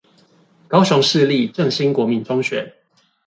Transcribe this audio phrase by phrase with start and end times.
[0.67, 2.73] 高雄市立正興國民中學